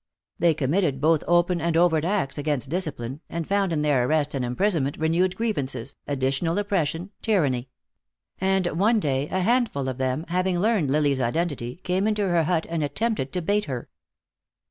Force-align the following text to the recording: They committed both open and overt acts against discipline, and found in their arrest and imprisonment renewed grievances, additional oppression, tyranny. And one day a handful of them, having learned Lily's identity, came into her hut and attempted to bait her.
They 0.39 0.55
committed 0.55 0.99
both 0.99 1.23
open 1.27 1.61
and 1.61 1.77
overt 1.77 2.03
acts 2.05 2.39
against 2.39 2.71
discipline, 2.71 3.21
and 3.29 3.47
found 3.47 3.71
in 3.71 3.83
their 3.83 4.07
arrest 4.07 4.33
and 4.33 4.43
imprisonment 4.43 4.97
renewed 4.97 5.35
grievances, 5.35 5.95
additional 6.07 6.57
oppression, 6.57 7.11
tyranny. 7.21 7.69
And 8.39 8.65
one 8.79 8.99
day 8.99 9.29
a 9.29 9.41
handful 9.41 9.87
of 9.87 9.99
them, 9.99 10.25
having 10.29 10.57
learned 10.59 10.89
Lily's 10.89 11.21
identity, 11.21 11.81
came 11.83 12.07
into 12.07 12.27
her 12.27 12.45
hut 12.45 12.65
and 12.67 12.83
attempted 12.83 13.31
to 13.33 13.43
bait 13.43 13.65
her. 13.65 13.89